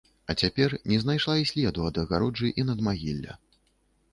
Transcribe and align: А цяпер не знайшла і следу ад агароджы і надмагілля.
А 0.29 0.35
цяпер 0.43 0.73
не 0.91 0.97
знайшла 1.03 1.35
і 1.41 1.45
следу 1.51 1.85
ад 1.91 1.99
агароджы 2.05 2.53
і 2.63 2.67
надмагілля. 2.71 3.37